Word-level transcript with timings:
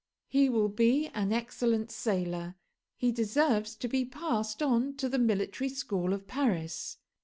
He 0.27 0.49
will 0.49 0.69
be 0.69 1.09
an 1.13 1.31
excellent 1.31 1.91
sailor. 1.91 2.55
He 2.97 3.11
deserves 3.11 3.75
to 3.75 3.87
be 3.87 4.03
passed 4.03 4.63
on 4.63 4.95
to 4.95 5.07
the 5.07 5.19
Military 5.19 5.69
School 5.69 6.11
of 6.11 6.25
Paris. 6.25 6.97